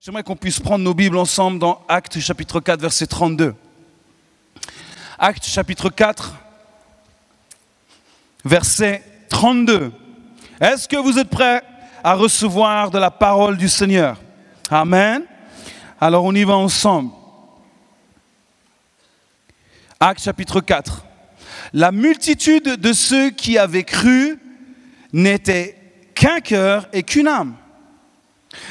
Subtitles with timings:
[0.00, 3.52] J'aimerais qu'on puisse prendre nos Bibles ensemble dans Actes chapitre 4, verset 32.
[5.18, 6.34] Actes chapitre 4,
[8.44, 9.90] verset 32.
[10.60, 11.64] Est-ce que vous êtes prêts
[12.04, 14.20] à recevoir de la parole du Seigneur?
[14.70, 15.24] Amen.
[16.00, 17.10] Alors on y va ensemble.
[19.98, 21.04] Actes chapitre 4.
[21.72, 24.38] La multitude de ceux qui avaient cru
[25.12, 25.76] n'était
[26.14, 27.56] qu'un cœur et qu'une âme.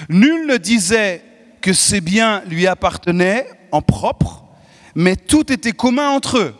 [0.10, 1.23] Nul ne disait
[1.62, 4.44] que ses biens lui appartenaient en propre,
[4.95, 6.55] mais tout était commun entre eux.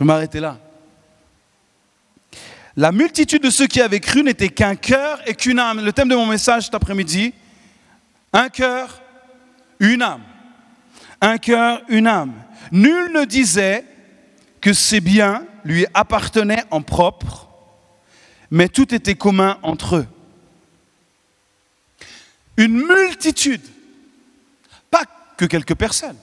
[0.00, 0.58] Je vais là.
[2.76, 5.84] La multitude de ceux qui avaient cru n'était qu'un cœur et qu'une âme.
[5.84, 7.34] Le thème de mon message cet après-midi,
[8.32, 9.02] un cœur,
[9.80, 10.22] une âme.
[11.20, 12.34] Un cœur, une âme.
[12.70, 13.84] Nul ne disait
[14.60, 17.47] que ses biens lui appartenaient en propre,
[18.50, 20.06] mais tout était commun entre eux.
[22.56, 23.62] Une multitude,
[24.90, 25.04] pas
[25.36, 26.16] que quelques personnes,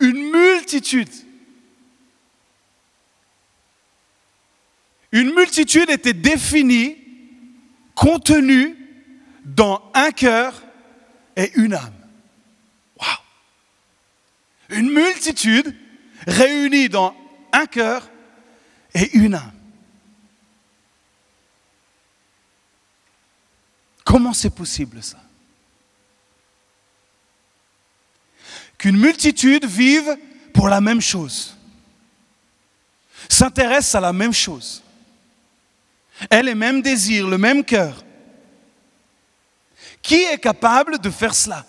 [0.00, 1.10] une multitude.
[5.12, 6.96] Une multitude était définie,
[7.94, 8.76] contenue
[9.44, 10.62] dans un cœur
[11.36, 11.94] et une âme.
[12.98, 13.18] Waouh!
[14.70, 15.74] Une multitude
[16.26, 17.14] réunie dans
[17.52, 18.08] un cœur
[18.94, 19.53] et une âme.
[24.04, 25.18] Comment c'est possible ça?
[28.76, 30.16] Qu'une multitude vive
[30.52, 31.56] pour la même chose,
[33.28, 34.82] s'intéresse à la même chose,
[36.30, 38.04] ait les mêmes désirs, le même cœur.
[40.02, 41.64] Qui est capable de faire cela?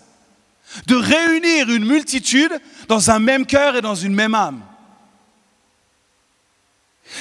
[0.88, 4.62] De réunir une multitude dans un même cœur et dans une même âme.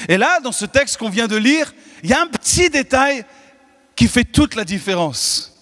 [0.09, 3.25] Et là, dans ce texte qu'on vient de lire, il y a un petit détail
[3.97, 5.53] qui fait toute la différence.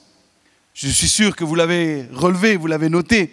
[0.75, 3.31] Je suis sûr que vous l'avez relevé, vous l'avez noté.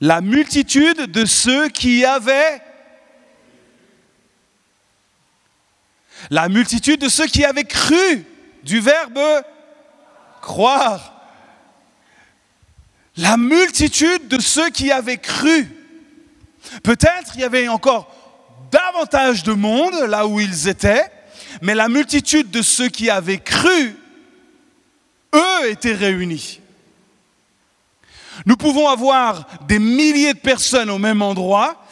[0.00, 2.60] La multitude de ceux qui avaient...
[6.30, 8.24] La multitude de ceux qui avaient cru,
[8.62, 9.20] du verbe
[10.40, 11.12] croire.
[13.16, 15.68] La multitude de ceux qui avaient cru.
[16.82, 18.14] Peut-être il y avait encore
[18.70, 21.10] davantage de monde là où ils étaient,
[21.62, 23.96] mais la multitude de ceux qui avaient cru,
[25.34, 26.60] eux étaient réunis.
[28.44, 31.82] Nous pouvons avoir des milliers de personnes au même endroit,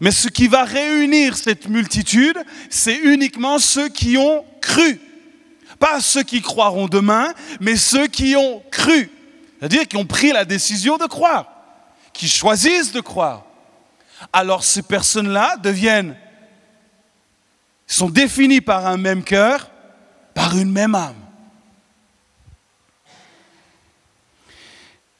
[0.00, 2.38] mais ce qui va réunir cette multitude,
[2.70, 5.00] c'est uniquement ceux qui ont cru.
[5.78, 9.10] Pas ceux qui croiront demain, mais ceux qui ont cru.
[9.58, 11.46] C'est-à-dire qui ont pris la décision de croire,
[12.12, 13.44] qui choisissent de croire
[14.32, 16.16] alors ces personnes-là deviennent,
[17.94, 19.70] sont définies par un même cœur,
[20.34, 21.14] par une même âme.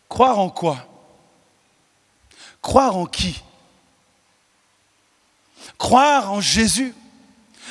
[0.08, 0.78] Croire en quoi?
[2.62, 3.42] Croire en qui?
[5.78, 6.94] Croire en Jésus.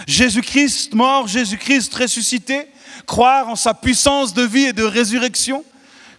[0.07, 2.67] Jésus-Christ mort, Jésus-Christ ressuscité.
[3.05, 5.65] Croire en sa puissance de vie et de résurrection.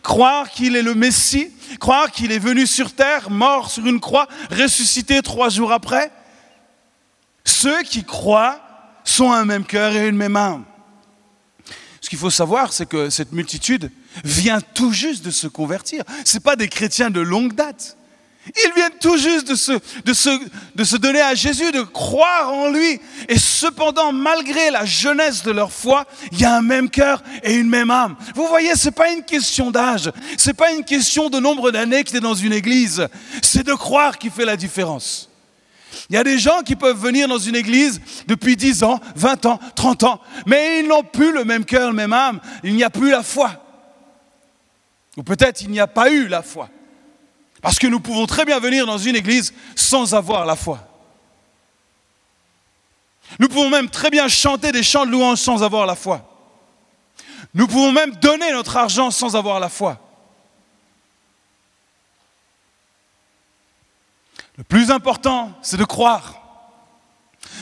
[0.02, 4.26] Croire qu'il est le Messie croire qu'il est venu sur terre, mort sur une croix,
[4.50, 6.10] ressuscité trois jours après.
[7.44, 8.60] Ceux qui croient
[9.04, 10.64] sont un même cœur et une même âme.
[12.00, 13.90] Ce qu'il faut savoir, c'est que cette multitude
[14.24, 16.02] vient tout juste de se convertir.
[16.24, 17.96] Ce pas des chrétiens de longue date.
[18.46, 20.40] Ils viennent tout juste de se, de,
[20.74, 22.98] de se donner à Jésus, de croire en lui.
[23.28, 27.54] Et cependant, malgré la jeunesse de leur foi, il y a un même cœur et
[27.54, 28.16] une même âme.
[28.34, 31.70] Vous voyez, ce n'est pas une question d'âge, ce n'est pas une question de nombre
[31.70, 33.06] d'années que tu es dans une église.
[33.42, 35.29] C'est de croire qui fait la différence.
[36.10, 39.46] Il y a des gens qui peuvent venir dans une église depuis 10 ans, 20
[39.46, 42.40] ans, 30 ans, mais ils n'ont plus le même cœur, la même âme.
[42.64, 43.52] Il n'y a plus la foi.
[45.16, 46.68] Ou peut-être il n'y a pas eu la foi.
[47.62, 50.80] Parce que nous pouvons très bien venir dans une église sans avoir la foi.
[53.38, 56.26] Nous pouvons même très bien chanter des chants de louange sans avoir la foi.
[57.54, 60.09] Nous pouvons même donner notre argent sans avoir la foi.
[64.60, 66.38] Le plus important, c'est de croire.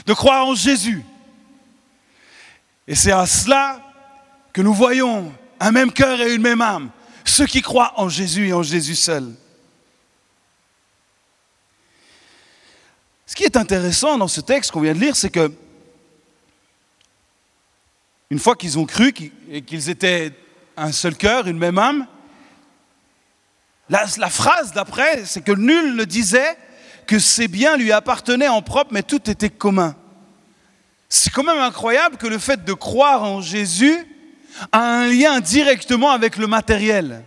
[0.05, 1.05] De croire en Jésus.
[2.89, 3.81] Et c'est à cela
[4.53, 6.91] que nous voyons un même cœur et une même âme.
[7.25, 9.33] Ceux qui croient en Jésus et en Jésus seul.
[13.29, 15.53] Ce qui est intéressant dans ce texte qu'on vient de lire, c'est que
[18.31, 19.15] une fois qu'ils ont cru
[19.49, 20.33] et qu'ils étaient
[20.77, 22.09] un seul cœur, une même âme,
[23.89, 26.59] la, phrase d'après, c'est que nul ne disait
[27.09, 29.97] que ses biens lui appartenaient en propre, mais tout était commun.
[31.09, 34.07] C'est quand même incroyable que le fait de croire en Jésus
[34.73, 37.25] a un lien directement avec le matériel.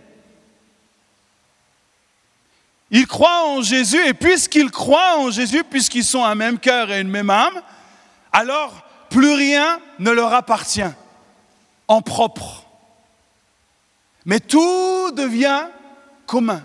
[2.92, 7.00] Ils croient en Jésus et puisqu'ils croient en Jésus, puisqu'ils sont un même cœur et
[7.00, 7.60] une même âme,
[8.32, 10.82] alors plus rien ne leur appartient
[11.88, 12.66] en propre.
[14.26, 15.66] Mais tout devient
[16.26, 16.62] commun.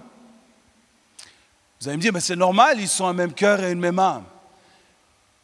[1.79, 3.99] Vous allez me dire, mais c'est normal, ils sont un même cœur et une même
[3.99, 4.23] âme.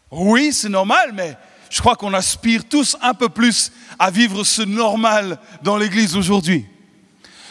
[0.09, 1.37] Oui, c'est normal, mais
[1.69, 6.65] je crois qu'on aspire tous un peu plus à vivre ce normal dans l'Église aujourd'hui.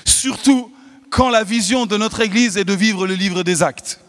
[0.05, 0.73] Surtout
[1.11, 4.01] quand la vision de notre Église est de vivre le livre des actes.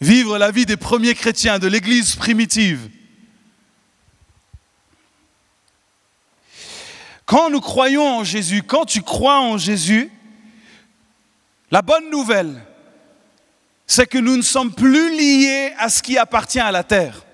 [0.00, 2.88] Vivre la vie des premiers chrétiens, de l'Église primitive.
[7.26, 10.10] Quand nous croyons en Jésus, quand tu crois en Jésus,
[11.70, 12.62] la bonne nouvelle,
[13.86, 17.24] c'est que nous ne sommes plus liés à ce qui appartient à la terre.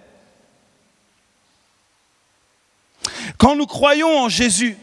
[3.38, 4.76] Quand nous croyons en Jésus,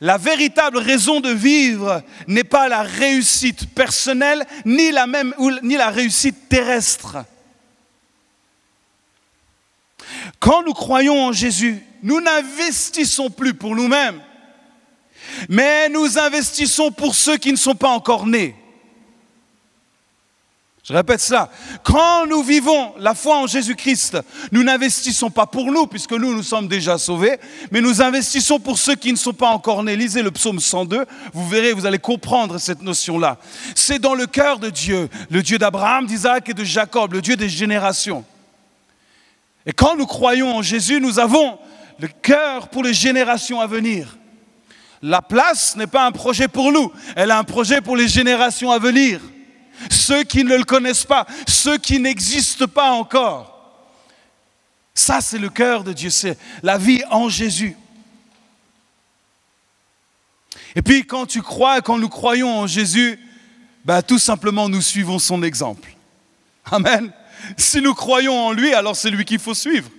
[0.00, 7.18] la véritable raison de vivre n'est pas la réussite personnelle ni la, réussite terrestre.
[10.38, 14.20] Quand nous croyons en Jésus, nous n'investissons plus pour nous-mêmes,
[15.48, 18.56] mais nous investissons pour ceux qui ne sont pas encore nés.
[20.90, 21.48] Je répète ça.
[21.84, 24.18] Quand nous vivons la foi en Jésus-Christ,
[24.50, 27.38] nous n'investissons pas pour nous, puisque nous, nous sommes déjà sauvés,
[27.70, 29.94] mais nous investissons pour ceux qui ne sont pas encore nés.
[29.94, 33.38] Lisez le psaume 102, vous verrez, vous allez comprendre cette notion-là.
[33.76, 37.36] C'est dans le cœur de Dieu, le Dieu d'Abraham, d'Isaac et de Jacob, le Dieu
[37.36, 38.24] des générations.
[39.66, 41.56] Et quand nous croyons en Jésus, nous avons
[42.00, 44.18] le cœur pour les générations à venir.
[45.02, 48.72] La place n'est pas un projet pour nous, elle est un projet pour les générations
[48.72, 49.20] à venir
[49.90, 53.50] ceux qui ne le connaissent pas, ceux qui n'existent pas encore.
[54.94, 57.76] Ça, c'est le cœur de Dieu, c'est la vie en Jésus.
[60.76, 63.18] Et puis, quand tu crois, quand nous croyons en Jésus,
[63.84, 65.96] ben, tout simplement, nous suivons son exemple.
[66.70, 67.12] Amen.
[67.56, 69.90] Si nous croyons en lui, alors c'est lui qu'il faut suivre.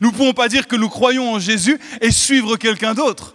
[0.00, 3.34] Nous ne pouvons pas dire que nous croyons en Jésus et suivre quelqu'un d'autre.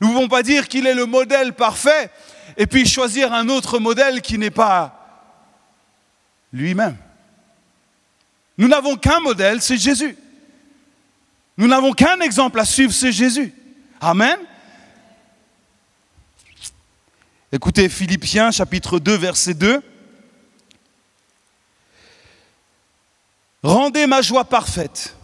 [0.00, 2.10] Nous ne pouvons pas dire qu'il est le modèle parfait
[2.56, 4.98] et puis choisir un autre modèle qui n'est pas
[6.52, 6.96] lui-même.
[8.58, 10.16] Nous n'avons qu'un modèle, c'est Jésus.
[11.56, 13.54] Nous n'avons qu'un exemple à suivre, c'est Jésus.
[14.00, 14.38] Amen.
[17.50, 19.82] Écoutez Philippiens chapitre 2 verset 2.
[23.62, 25.14] Rendez ma joie parfaite.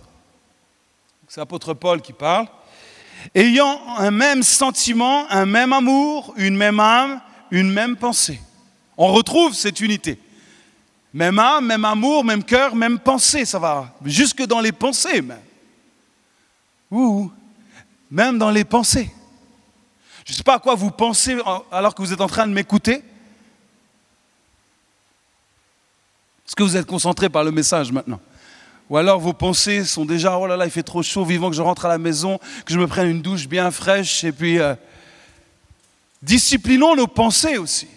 [1.26, 2.46] C'est l'apôtre Paul qui parle
[3.34, 7.20] ayant un même sentiment, un même amour, une même âme,
[7.50, 8.40] une même pensée.
[8.96, 10.18] On retrouve cette unité.
[11.12, 15.40] Même âme, même amour, même cœur, même pensée, ça va jusque dans les pensées même.
[16.90, 17.30] Ouh,
[18.10, 19.10] même dans les pensées.
[20.24, 21.38] Je ne sais pas à quoi vous pensez
[21.70, 23.02] alors que vous êtes en train de m'écouter.
[26.46, 28.20] Est-ce que vous êtes concentré par le message maintenant?
[28.90, 31.56] Ou alors vos pensées sont déjà, oh là là, il fait trop chaud, vivant que
[31.56, 34.24] je rentre à la maison, que je me prenne une douche bien fraîche.
[34.24, 34.74] Et puis, euh,
[36.22, 37.88] disciplinons nos pensées aussi.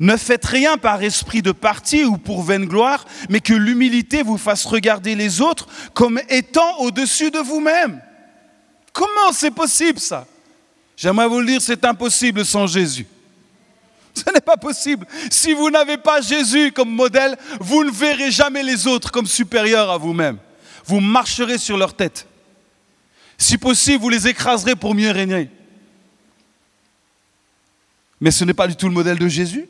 [0.00, 4.38] Ne faites rien par esprit de parti ou pour vaine gloire, mais que l'humilité vous
[4.38, 8.00] fasse regarder les autres comme étant au-dessus de vous-même.
[8.92, 10.26] Comment c'est possible ça?
[10.96, 13.06] J'aimerais vous le dire, c'est impossible sans Jésus.
[14.14, 15.06] Ce n'est pas possible.
[15.30, 19.90] Si vous n'avez pas Jésus comme modèle, vous ne verrez jamais les autres comme supérieurs
[19.90, 20.38] à vous-même.
[20.84, 22.26] Vous marcherez sur leur tête.
[23.38, 25.48] Si possible, vous les écraserez pour mieux régner.
[28.20, 29.66] Mais ce n'est pas du tout le modèle de Jésus.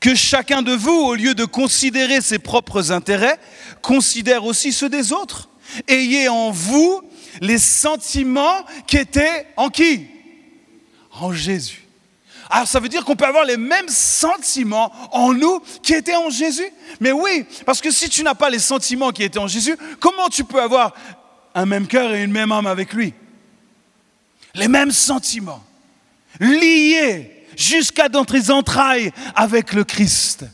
[0.00, 3.38] Que chacun de vous, au lieu de considérer ses propres intérêts,
[3.82, 5.50] considère aussi ceux des autres.
[5.88, 7.02] Ayez en vous
[7.40, 10.06] les sentiments qui étaient en qui?
[11.12, 11.81] En Jésus.
[12.54, 16.28] Alors ça veut dire qu'on peut avoir les mêmes sentiments en nous qui étaient en
[16.28, 16.70] Jésus.
[17.00, 20.28] Mais oui, parce que si tu n'as pas les sentiments qui étaient en Jésus, comment
[20.28, 20.92] tu peux avoir
[21.54, 23.14] un même cœur et une même âme avec lui?
[24.54, 25.64] Les mêmes sentiments,
[26.40, 30.44] liés jusqu'à dans tes entrailles avec le Christ.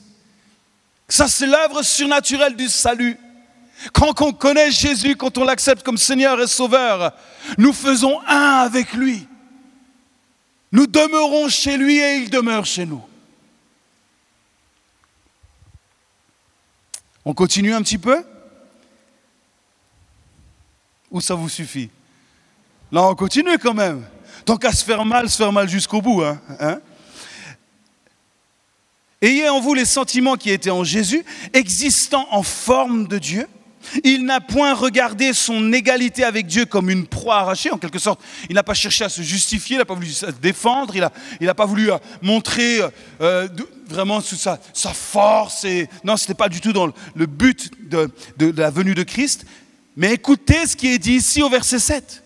[1.08, 3.18] Ça, c'est l'œuvre surnaturelle du salut.
[3.92, 7.12] Quand on connaît Jésus, quand on l'accepte comme Seigneur et Sauveur,
[7.56, 9.26] nous faisons un avec lui.
[10.70, 13.02] Nous demeurons chez lui et il demeure chez nous.
[17.24, 18.24] On continue un petit peu?
[21.10, 21.90] Ou ça vous suffit?
[22.92, 24.06] Là, on continue quand même.
[24.44, 26.22] Tant qu'à se faire mal, se faire mal jusqu'au bout.
[26.22, 26.80] Hein, hein
[29.20, 33.48] Ayez en vous les sentiments qui étaient en Jésus, existant en forme de Dieu.
[34.04, 38.20] Il n'a point regardé son égalité avec Dieu comme une proie arrachée, en quelque sorte.
[38.48, 41.12] Il n'a pas cherché à se justifier, il n'a pas voulu se défendre, il n'a
[41.40, 42.80] il pas voulu euh, montrer
[43.20, 43.48] euh,
[43.88, 45.64] vraiment sa, sa, force.
[45.64, 49.02] Et, non, ce n'était pas du tout dans le but de, de la venue de
[49.02, 49.46] Christ.
[49.96, 52.22] Mais écoutez ce qui est dit ici au verset 7.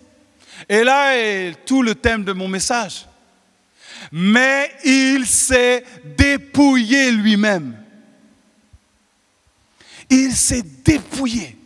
[0.68, 3.06] Et là est tout le thème de mon message.
[4.10, 5.84] Mais il s'est
[6.16, 7.81] dépouillé lui-même.
[10.12, 11.56] Il s'est dépouillé.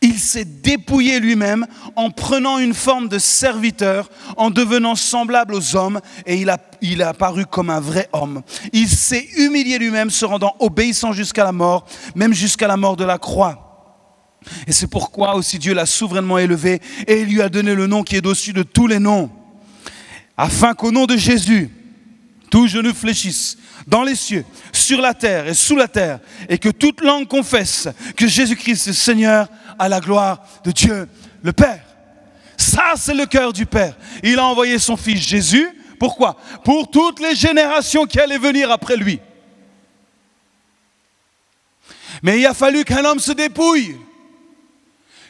[0.00, 6.00] Il s'est dépouillé lui-même en prenant une forme de serviteur, en devenant semblable aux hommes,
[6.26, 8.42] et il a, il apparu comme un vrai homme.
[8.72, 11.86] Il s'est humilié lui-même, se rendant obéissant jusqu'à la mort,
[12.16, 14.00] même jusqu'à la mort de la croix.
[14.66, 18.16] Et c'est pourquoi aussi Dieu l'a souverainement élevé et lui a donné le nom qui
[18.16, 19.30] est au-dessus de tous les noms,
[20.36, 21.70] afin qu'au nom de Jésus,
[22.50, 26.68] tout genou fléchisse dans les cieux, sur la terre et sous la terre, et que
[26.68, 31.08] toute langue confesse que Jésus-Christ est Seigneur à la gloire de Dieu
[31.42, 31.82] le Père.
[32.56, 33.96] Ça, c'est le cœur du Père.
[34.22, 35.68] Il a envoyé son Fils Jésus.
[35.98, 36.36] Pourquoi?
[36.64, 39.18] Pour toutes les générations qui allaient venir après lui.
[42.22, 43.96] Mais il a fallu qu'un homme se dépouille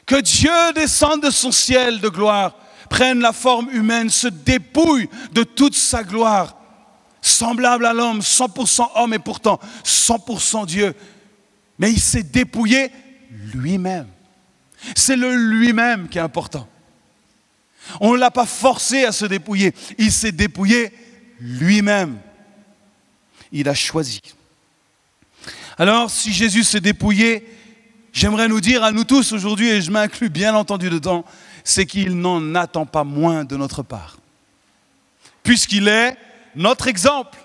[0.07, 2.57] que Dieu descende de son ciel de gloire,
[2.89, 6.57] prenne la forme humaine, se dépouille de toute sa gloire,
[7.23, 10.95] semblable à l'homme, 100% homme et pourtant 100% Dieu.
[11.79, 12.91] Mais il s'est dépouillé
[13.55, 14.09] lui-même.
[14.97, 16.69] C'est le lui-même qui est important.
[18.01, 20.93] On ne l'a pas forcé à se dépouiller, il s'est dépouillé
[21.41, 22.19] lui-même.
[23.53, 24.21] Il a choisi.
[25.77, 27.47] Alors, si Jésus s'est dépouillé,
[28.13, 31.25] j'aimerais nous dire à nous tous aujourd'hui, et je m'inclus bien entendu dedans,
[31.65, 34.19] c'est qu'il n'en attend pas moins de notre part.
[35.43, 36.17] Puisqu'il est
[36.55, 37.39] notre exemple,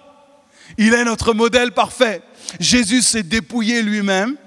[0.78, 2.22] il est notre modèle parfait.
[2.60, 4.38] Jésus s'est dépouillé lui-même.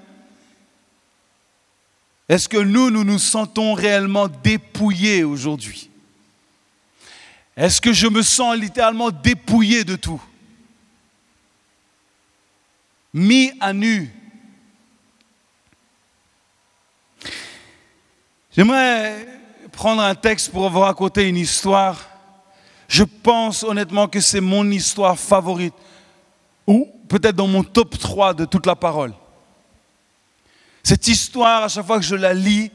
[2.27, 5.89] Est-ce que nous, nous nous sentons réellement dépouillés aujourd'hui?
[7.57, 10.21] Est-ce que je me sens littéralement dépouillé de tout?
[13.13, 14.13] Mis à nu
[18.51, 19.25] J'aimerais
[19.71, 22.08] prendre un texte pour vous raconter une histoire.
[22.89, 25.73] Je pense honnêtement que c'est mon histoire favorite,
[26.67, 29.13] ou peut-être dans mon top 3 de toute la parole.
[30.83, 32.71] Cette histoire, à chaque fois que je la lis,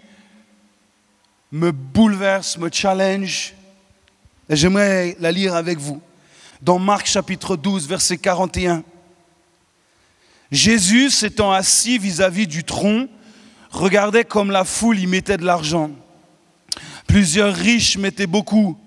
[1.52, 3.52] me bouleverse, me challenge,
[4.48, 6.00] et j'aimerais la lire avec vous.
[6.62, 8.82] Dans Marc chapitre 12, verset 41.
[10.50, 13.08] Jésus s'étant assis vis-à-vis -vis du tronc,
[13.74, 15.90] Regardez comme la foule y mettait de l'argent.
[17.08, 18.78] Plusieurs riches mettaient beaucoup.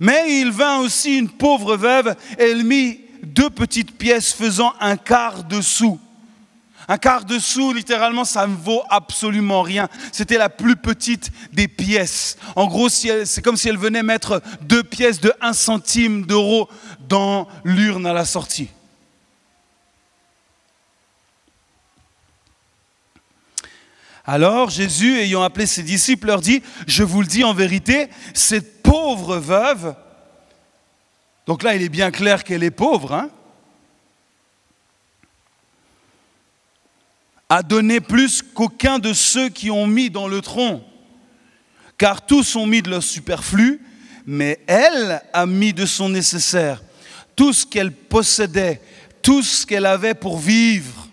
[0.00, 5.44] Mais il vint aussi une pauvre veuve, elle mit deux petites pièces faisant un quart
[5.44, 5.98] de sou.
[6.86, 9.88] Un quart de sou, littéralement, ça ne vaut absolument rien.
[10.12, 12.36] C'était la plus petite des pièces.
[12.56, 16.68] En gros, c'est comme si elle venait mettre deux pièces de un centime d'euro
[17.08, 18.68] dans l'urne à la sortie.
[24.26, 28.73] Alors Jésus, ayant appelé ses disciples, leur dit, je vous le dis en vérité, cette
[28.94, 29.96] pauvre veuve,
[31.46, 33.28] donc là il est bien clair qu'elle est pauvre, hein,
[37.48, 40.84] a donné plus qu'aucun de ceux qui ont mis dans le tronc,
[41.98, 43.84] car tous ont mis de leur superflu,
[44.26, 46.80] mais elle a mis de son nécessaire,
[47.34, 48.80] tout ce qu'elle possédait,
[49.22, 51.03] tout ce qu'elle avait pour vivre.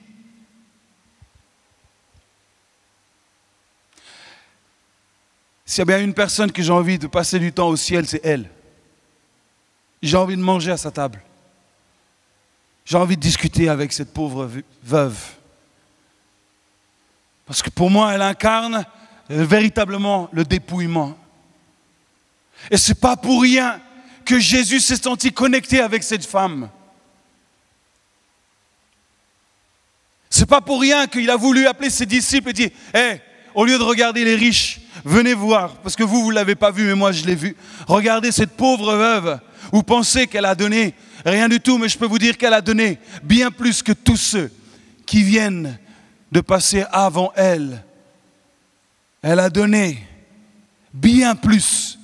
[5.72, 8.06] S'il y a bien une personne que j'ai envie de passer du temps au ciel,
[8.06, 8.50] c'est elle.
[10.02, 11.22] J'ai envie de manger à sa table.
[12.84, 14.52] J'ai envie de discuter avec cette pauvre
[14.84, 15.18] veuve.
[17.46, 18.86] Parce que pour moi, elle incarne
[19.30, 21.18] euh, véritablement le dépouillement.
[22.70, 23.80] Et ce n'est pas pour rien
[24.26, 26.70] que Jésus s'est senti connecté avec cette femme.
[30.30, 33.22] Ce n'est pas pour rien qu'il a voulu appeler ses disciples et dire Hé,
[33.56, 36.72] au lieu de regarder les riches, venez voir, parce que vous, vous ne l'avez pas
[36.72, 37.56] vu, mais moi, je l'ai vu.
[37.88, 39.40] Regardez cette pauvre veuve.
[39.72, 40.94] Vous pensez qu'elle a donné
[41.26, 44.18] rien du tout, mais je peux vous dire qu'elle a donné bien plus que tous
[44.18, 44.52] ceux
[45.06, 45.78] qui viennent
[46.32, 47.84] de passer avant elle.
[49.22, 50.06] Elle a donné
[50.94, 52.00] bien plus.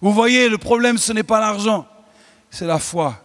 [0.00, 1.86] Vous voyez, le problème, ce n'est pas l'argent,
[2.50, 3.22] c'est la foi.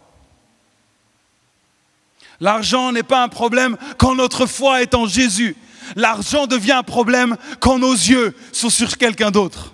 [2.39, 5.55] L'argent n'est pas un problème quand notre foi est en Jésus.
[5.95, 9.73] L'argent devient un problème quand nos yeux sont sur quelqu'un d'autre.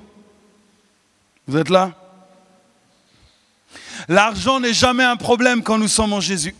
[1.47, 1.93] Vous êtes là?
[4.07, 6.55] L'argent n'est jamais un problème quand nous sommes en Jésus.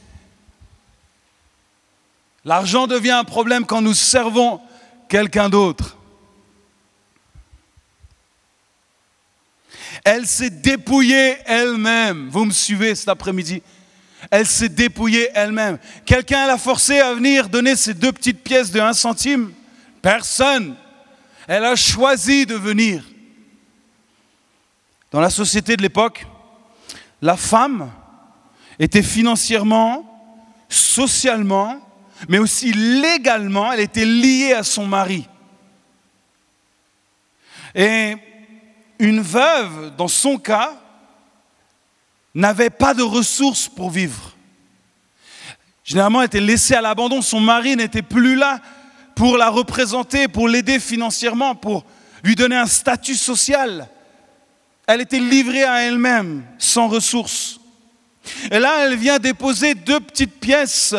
[2.45, 4.59] L'argent devient un problème quand nous servons
[5.07, 5.97] quelqu'un d'autre.
[10.03, 12.29] Elle s'est dépouillée elle-même.
[12.29, 13.61] Vous me suivez cet après-midi?
[14.31, 15.77] Elle s'est dépouillée elle-même.
[16.05, 19.51] Quelqu'un l'a forcée à venir donner ces deux petites pièces de 1 centime
[20.01, 20.75] Personne.
[21.47, 23.03] Elle a choisi de venir.
[25.11, 26.25] Dans la société de l'époque,
[27.21, 27.91] la femme
[28.79, 30.03] était financièrement,
[30.67, 31.79] socialement,
[32.27, 35.27] mais aussi légalement, elle était liée à son mari.
[37.75, 38.15] Et
[38.99, 40.73] une veuve, dans son cas,
[42.33, 44.33] n'avait pas de ressources pour vivre.
[45.83, 47.21] Généralement, elle était laissée à l'abandon.
[47.21, 48.59] Son mari n'était plus là
[49.15, 51.85] pour la représenter, pour l'aider financièrement, pour
[52.23, 53.87] lui donner un statut social.
[54.87, 57.59] Elle était livrée à elle-même, sans ressources.
[58.51, 60.95] Et là, elle vient déposer deux petites pièces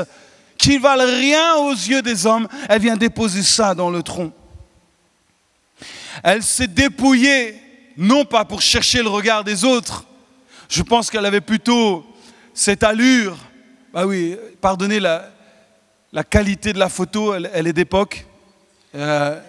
[0.58, 2.48] qui valent rien aux yeux des hommes.
[2.68, 4.32] Elle vient déposer ça dans le tronc.
[6.22, 7.60] Elle s'est dépouillée,
[7.96, 10.06] non pas pour chercher le regard des autres.
[10.68, 12.04] Je pense qu'elle avait plutôt
[12.52, 13.36] cette allure.
[13.92, 15.30] Bah oui, pardonnez la,
[16.28, 18.24] qualité de la photo, elle, est d'époque.
[18.94, 19.40] Euh,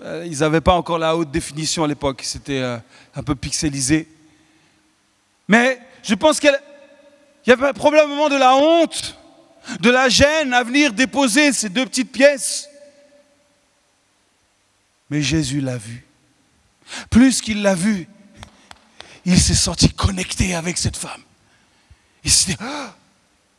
[0.00, 2.78] euh, ils n'avaient pas encore la haute définition à l'époque, c'était euh,
[3.14, 4.08] un peu pixelisé.
[5.48, 6.52] Mais je pense qu'il
[7.46, 9.16] y avait probablement de la honte,
[9.80, 12.68] de la gêne à venir déposer ces deux petites pièces.
[15.10, 16.04] Mais Jésus l'a vu.
[17.10, 18.08] Plus qu'il l'a vu,
[19.24, 21.22] il s'est senti connecté avec cette femme.
[22.24, 22.94] Il s'est dit, ah,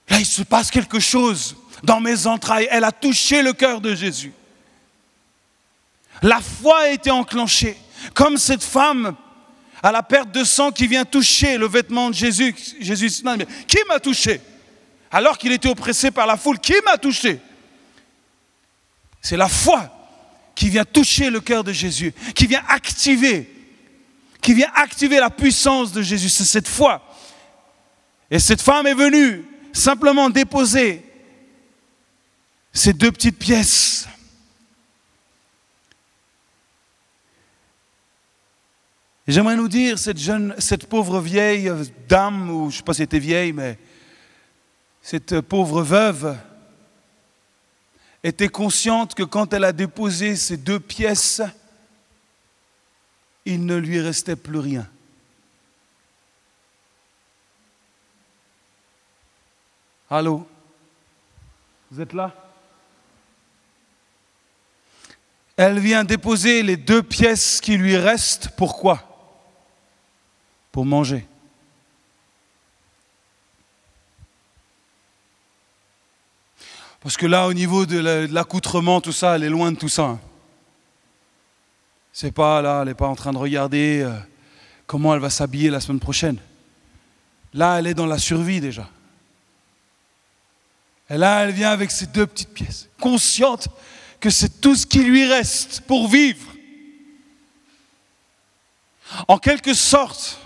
[0.10, 2.68] là il se passe quelque chose dans mes entrailles.
[2.72, 4.34] Elle a touché le cœur de Jésus.
[6.22, 7.78] La foi a été enclenchée.
[8.14, 9.16] Comme cette femme
[9.86, 12.54] à la perte de sang qui vient toucher le vêtement de Jésus.
[12.54, 14.42] Qui m'a touché?
[15.12, 17.40] Alors qu'il était oppressé par la foule, qui m'a touché?
[19.22, 19.92] C'est la foi
[20.56, 23.55] qui vient toucher le cœur de Jésus, qui vient activer,
[24.46, 26.30] qui vient activer la puissance de Jésus.
[26.30, 27.02] C'est cette foi.
[28.30, 31.04] Et cette femme est venue simplement déposer
[32.72, 34.08] ces deux petites pièces
[39.28, 41.72] J'aimerais nous dire, cette, jeune, cette pauvre vieille
[42.08, 43.80] dame, ou je ne sais pas si elle était vieille, mais
[45.02, 46.38] cette pauvre veuve
[48.24, 51.42] était consciente que quand elle a déposé ces deux pièces,
[53.46, 54.90] il ne lui restait plus rien.
[60.10, 60.48] Allô?
[61.92, 62.34] Vous êtes là?
[65.58, 68.50] Elle vient déposer les deux pièces qui lui restent.
[68.58, 69.02] Pourquoi?
[70.72, 71.26] Pour manger.
[77.00, 78.00] Parce que là, au niveau de
[78.32, 80.20] l'accoutrement, tout ça, elle est loin de tout ça.
[82.18, 84.18] C'est pas là, elle n'est pas en train de regarder euh,
[84.88, 86.38] comment elle va s'habiller la semaine prochaine.
[87.54, 88.90] Là, elle est dans la survie déjà.
[91.10, 93.68] Et là, elle vient avec ses deux petites pièces, consciente
[94.22, 96.54] que c'est tout ce qui lui reste pour vivre.
[99.28, 100.40] En quelque sorte,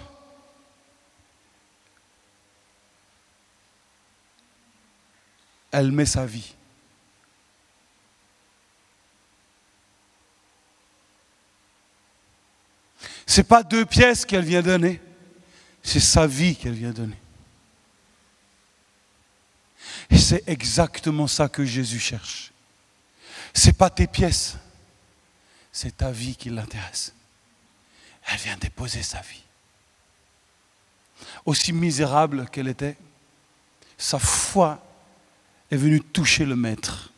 [5.69, 6.55] elle met sa vie.
[13.29, 14.99] Ce n'est pas deux pièces qu'elle vient donner,
[15.83, 17.15] c'est sa vie qu'elle vient donner.
[20.09, 22.51] Et c'est exactement ça que Jésus cherche.
[23.53, 24.57] Ce n'est pas tes pièces,
[25.71, 27.13] c'est ta vie qui l'intéresse.
[28.25, 29.43] Elle vient déposer sa vie.
[31.45, 32.97] Aussi misérable qu'elle était,
[33.95, 34.83] sa foi
[35.69, 37.13] est venu toucher le Maître,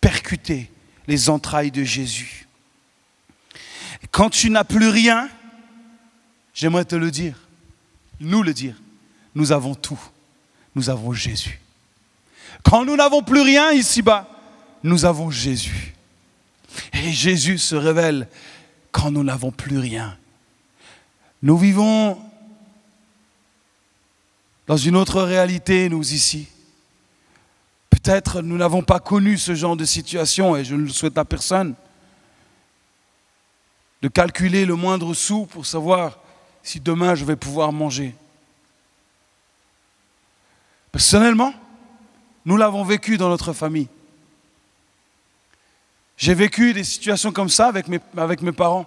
[0.00, 0.72] percuter
[1.06, 2.46] les entrailles de Jésus.
[4.10, 5.28] Quand tu n'as plus rien,
[6.54, 7.36] j'aimerais te le dire,
[8.20, 8.74] nous le dire,
[9.34, 10.00] nous avons tout.
[10.74, 11.60] Nous avons Jésus.
[12.62, 14.28] Quand nous n'avons plus rien ici-bas,
[14.82, 15.94] nous avons Jésus.
[16.92, 18.28] Et Jésus se révèle
[18.92, 20.16] quand nous n'avons plus rien.
[21.42, 22.18] Nous vivons
[24.66, 26.46] dans une autre réalité, nous ici.
[27.88, 31.24] Peut-être nous n'avons pas connu ce genre de situation et je ne le souhaite à
[31.24, 31.74] personne.
[34.02, 36.18] De calculer le moindre sou pour savoir
[36.62, 38.14] si demain je vais pouvoir manger.
[40.92, 41.54] Personnellement,
[42.44, 43.88] nous l'avons vécu dans notre famille.
[46.16, 48.86] J'ai vécu des situations comme ça avec mes, parents,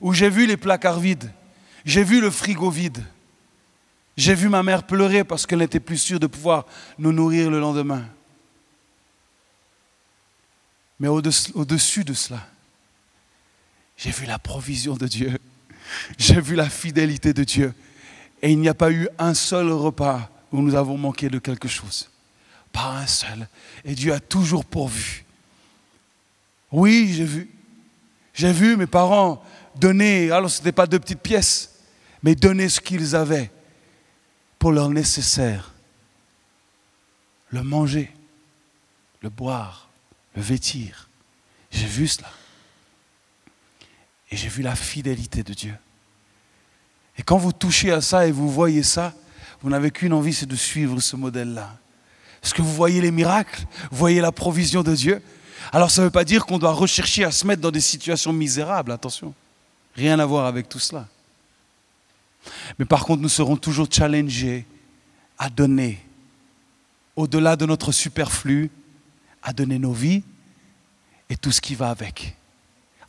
[0.00, 1.32] où j'ai vu les placards vides,
[1.84, 3.04] j'ai vu le frigo vide.
[4.16, 6.66] J'ai vu ma mère pleurer parce qu'elle n'était plus sûre de pouvoir
[6.98, 8.04] nous nourrir le lendemain.
[10.98, 12.44] Mais au-dessus de cela,
[13.98, 15.38] j'ai vu la provision de Dieu.
[16.16, 17.74] J'ai vu la fidélité de Dieu.
[18.40, 21.66] Et il n'y a pas eu un seul repas où nous avons manqué de quelque
[21.66, 22.08] chose.
[22.72, 23.48] Pas un seul.
[23.84, 25.24] Et Dieu a toujours pourvu.
[26.70, 27.50] Oui, j'ai vu.
[28.32, 29.42] J'ai vu mes parents
[29.74, 31.80] donner, alors ce n'était pas deux petites pièces,
[32.22, 33.50] mais donner ce qu'ils avaient
[34.60, 35.72] pour leur nécessaire.
[37.50, 38.12] Le manger,
[39.22, 39.88] le boire,
[40.36, 41.08] le vêtir.
[41.72, 42.30] J'ai vu cela.
[44.30, 45.74] Et j'ai vu la fidélité de Dieu.
[47.16, 49.14] Et quand vous touchez à ça et vous voyez ça,
[49.60, 51.76] vous n'avez qu'une envie, c'est de suivre ce modèle-là.
[52.42, 53.64] Est-ce que vous voyez les miracles?
[53.90, 55.22] Vous voyez la provision de Dieu?
[55.72, 58.32] Alors ça ne veut pas dire qu'on doit rechercher à se mettre dans des situations
[58.32, 59.34] misérables, attention.
[59.96, 61.08] Rien à voir avec tout cela.
[62.78, 64.64] Mais par contre, nous serons toujours challengés
[65.36, 65.98] à donner,
[67.16, 68.70] au-delà de notre superflu,
[69.42, 70.22] à donner nos vies
[71.28, 72.36] et tout ce qui va avec.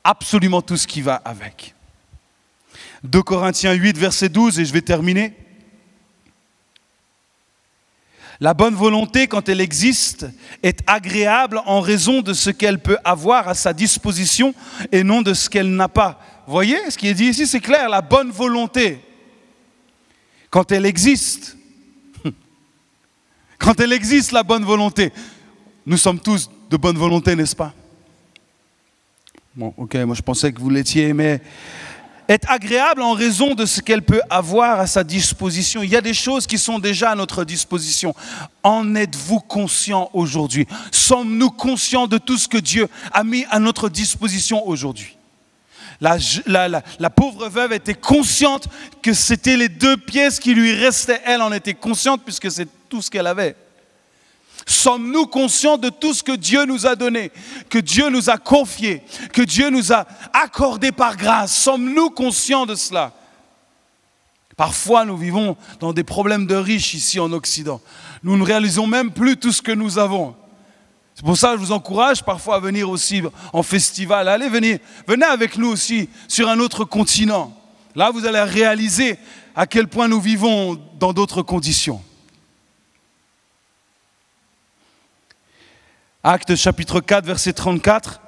[0.09, 1.75] Absolument tout ce qui va avec.
[3.03, 5.35] 2 Corinthiens 8, verset 12, et je vais terminer.
[8.39, 10.25] La bonne volonté, quand elle existe,
[10.63, 14.55] est agréable en raison de ce qu'elle peut avoir à sa disposition
[14.91, 16.19] et non de ce qu'elle n'a pas.
[16.47, 19.05] Voyez ce qui est dit ici, c'est clair, la bonne volonté,
[20.49, 21.55] quand elle existe,
[23.59, 25.13] quand elle existe la bonne volonté,
[25.85, 27.75] nous sommes tous de bonne volonté, n'est-ce pas?
[29.59, 31.41] Bon, ok, moi je pensais que vous l'étiez, mais
[32.29, 35.83] est agréable en raison de ce qu'elle peut avoir à sa disposition.
[35.83, 38.15] Il y a des choses qui sont déjà à notre disposition.
[38.63, 40.65] En êtes-vous conscient aujourd'hui?
[40.93, 45.17] Sommes-nous conscients de tout ce que Dieu a mis à notre disposition aujourd'hui?
[45.99, 46.17] La,
[46.69, 48.69] la, pauvre veuve était consciente
[49.01, 51.19] que c'était les deux pièces qui lui restaient.
[51.25, 53.57] Elle en était consciente puisque c'est tout ce qu'elle avait.
[54.69, 57.31] Sommes-nous conscients de tout ce que Dieu nous a donné,
[57.71, 59.01] que Dieu nous a confié,
[59.33, 61.55] que Dieu nous a accordé par grâce?
[61.55, 63.11] Sommes-nous conscients de cela?
[64.55, 67.81] Parfois, nous vivons dans des problèmes de riches ici en Occident.
[68.21, 70.35] Nous ne réalisons même plus tout ce que nous avons.
[71.15, 74.27] C'est pour ça que je vous encourage parfois à venir aussi en festival.
[74.27, 77.57] Allez, venez, venez avec nous aussi sur un autre continent.
[77.95, 79.17] Là, vous allez réaliser
[79.55, 82.03] à quel point nous vivons dans d'autres conditions.
[86.23, 88.21] Acte chapitre 4, verset 34.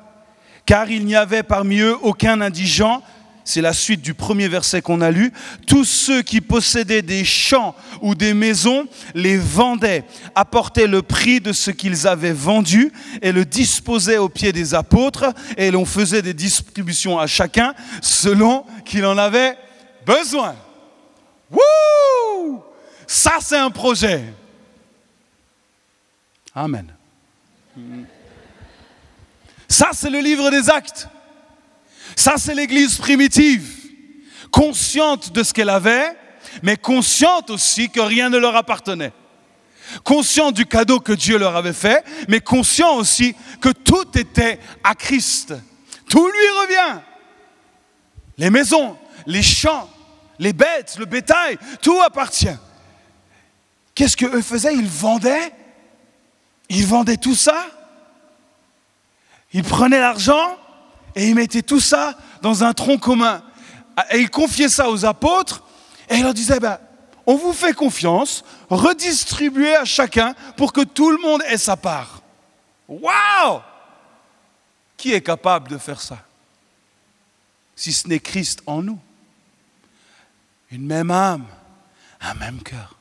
[0.66, 3.04] Car il n'y avait parmi eux aucun indigent,
[3.44, 5.34] c'est la suite du premier verset qu'on a lu,
[5.68, 11.52] tous ceux qui possédaient des champs ou des maisons les vendaient, apportaient le prix de
[11.52, 15.26] ce qu'ils avaient vendu et le disposaient aux pieds des apôtres
[15.58, 19.58] et l'on faisait des distributions à chacun selon qu'il en avait
[20.06, 20.56] besoin.
[21.52, 22.64] Wouh
[23.08, 24.24] Ça c'est un projet.
[26.56, 26.94] Amen.
[29.68, 31.08] Ça, c'est le livre des actes.
[32.16, 33.68] Ça, c'est l'église primitive,
[34.52, 36.16] consciente de ce qu'elle avait,
[36.62, 39.14] mais consciente aussi que rien ne leur appartenait.
[40.04, 44.96] Consciente du cadeau que Dieu leur avait fait, mais conscient aussi que tout était à
[44.96, 45.54] Christ.
[46.10, 47.00] Tout lui revient.
[48.38, 49.90] Les maisons, les champs,
[50.40, 52.58] les bêtes, le bétail, tout appartient.
[53.96, 54.74] Qu'est-ce qu'eux faisaient?
[54.74, 55.54] Ils vendaient
[56.74, 57.66] ils vendaient tout ça,
[59.52, 60.58] ils prenaient l'argent
[61.16, 63.44] et ils mettaient tout ça dans un tronc commun.
[64.12, 65.64] Et ils confiaient ça aux apôtres
[66.10, 66.80] et ils leur disaient, ben,
[67.28, 72.22] on vous fait confiance, redistribuez à chacun pour que tout le monde ait sa part.
[72.88, 73.62] Waouh
[74.96, 76.20] Qui est capable de faire ça?
[77.76, 79.00] Si ce n'est Christ en nous.
[80.72, 81.46] Une même âme,
[82.22, 82.96] un même cœur.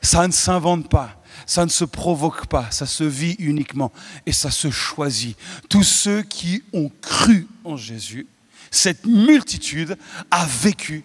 [0.00, 1.19] Ça ne s'invente pas.
[1.46, 3.92] Ça ne se provoque pas, ça se vit uniquement
[4.26, 5.36] et ça se choisit.
[5.68, 8.26] Tous ceux qui ont cru en Jésus,
[8.70, 9.96] cette multitude
[10.30, 11.04] a vécu,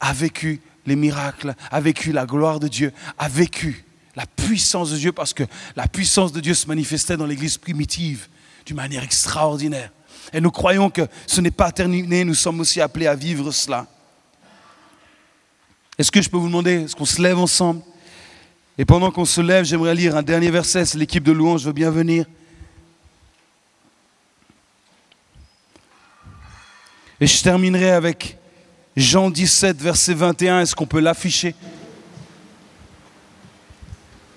[0.00, 3.84] a vécu les miracles, a vécu la gloire de Dieu, a vécu
[4.16, 5.44] la puissance de Dieu parce que
[5.76, 8.28] la puissance de Dieu se manifestait dans l'église primitive
[8.66, 9.90] d'une manière extraordinaire.
[10.32, 13.86] Et nous croyons que ce n'est pas terminé, nous sommes aussi appelés à vivre cela.
[15.98, 17.82] Est-ce que je peux vous demander, est-ce qu'on se lève ensemble?
[18.80, 21.72] Et pendant qu'on se lève, j'aimerais lire un dernier verset, c'est l'équipe de louange veut
[21.74, 22.24] bien venir.
[27.20, 28.38] Et je terminerai avec
[28.96, 30.62] Jean 17, verset 21.
[30.62, 31.54] Est-ce qu'on peut l'afficher?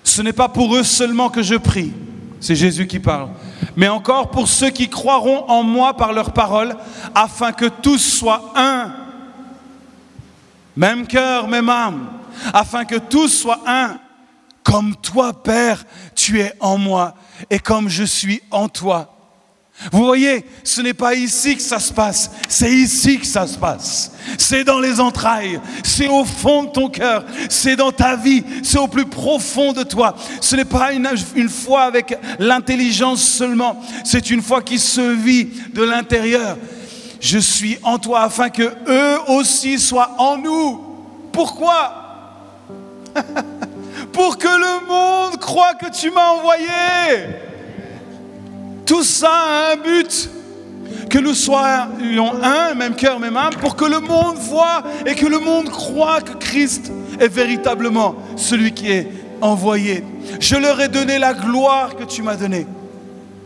[0.02, 1.94] Ce n'est pas pour eux seulement que je prie,
[2.38, 3.30] c'est Jésus qui parle,
[3.76, 6.76] mais encore pour ceux qui croiront en moi par leur parole,
[7.14, 8.92] afin que tous soient un.
[10.76, 12.10] Même cœur, même âme,
[12.52, 14.00] afin que tous soient un,
[14.64, 15.84] comme toi, Père,
[16.16, 17.14] tu es en moi,
[17.50, 19.10] et comme je suis en toi.
[19.92, 23.58] Vous voyez, ce n'est pas ici que ça se passe, c'est ici que ça se
[23.58, 24.12] passe.
[24.38, 28.78] C'est dans les entrailles, c'est au fond de ton cœur, c'est dans ta vie, c'est
[28.78, 30.14] au plus profond de toi.
[30.40, 35.48] Ce n'est pas une, une foi avec l'intelligence seulement, c'est une foi qui se vit
[35.74, 36.56] de l'intérieur.
[37.20, 40.80] Je suis en toi afin que eux aussi soient en nous.
[41.32, 42.00] Pourquoi?
[44.14, 46.66] Pour que le monde croit que tu m'as envoyé.
[48.86, 50.30] Tout ça a un but.
[51.10, 55.26] Que nous soyons un, même cœur, même âme, pour que le monde voit et que
[55.26, 59.08] le monde croit que Christ est véritablement celui qui est
[59.40, 60.04] envoyé.
[60.40, 62.66] Je leur ai donné la gloire que tu m'as donnée.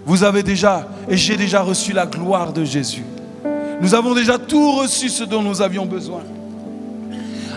[0.07, 3.05] Vous avez déjà, et j'ai déjà reçu la gloire de Jésus.
[3.81, 6.23] Nous avons déjà tout reçu ce dont nous avions besoin.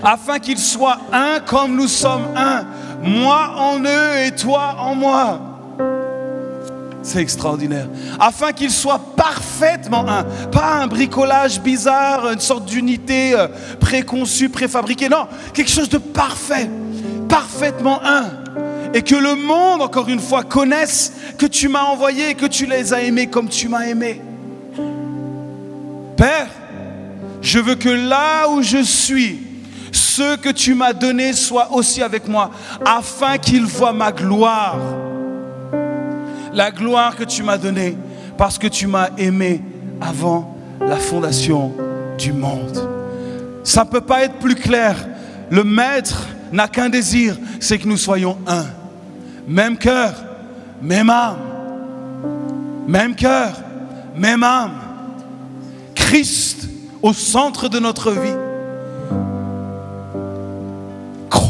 [0.04, 2.66] Afin qu'ils soient un comme nous sommes un.
[3.04, 5.40] Moi en eux et toi en moi.
[7.04, 7.88] C'est extraordinaire.
[8.20, 10.24] Afin qu'ils soient parfaitement un.
[10.52, 13.48] Pas un bricolage bizarre, une sorte d'unité euh,
[13.80, 15.10] préconçue, préfabriquée.
[15.10, 16.70] Non, quelque chose de parfait.
[17.28, 18.26] Parfaitement un.
[18.94, 22.66] Et que le monde, encore une fois, connaisse que tu m'as envoyé et que tu
[22.66, 24.22] les as aimés comme tu m'as aimé.
[26.18, 26.50] Père,
[27.42, 29.40] je veux que là où je suis,
[30.16, 32.52] ce que tu m'as donné soit aussi avec moi,
[32.86, 34.78] afin qu'ils voient ma gloire
[36.54, 37.98] la gloire que tu m'as donnée
[38.38, 39.62] parce que tu m'as aimé
[40.00, 41.74] avant la fondation
[42.18, 42.90] du monde.
[43.64, 44.96] Ça ne peut pas être plus clair.
[45.50, 48.66] Le Maître n'a qu'un désir, c'est que nous soyons un.
[49.48, 50.14] Même cœur,
[50.82, 51.38] même âme.
[52.88, 53.54] Même cœur,
[54.16, 54.74] même âme.
[55.96, 56.68] Christ
[57.02, 58.51] au centre de notre vie.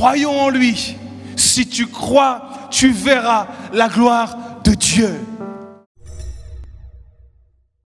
[0.02, 0.96] Croyons en lui.
[1.36, 5.20] Si tu crois, tu verras la gloire de Dieu.